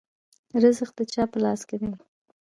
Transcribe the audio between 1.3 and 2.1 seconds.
په لاس کې دی؟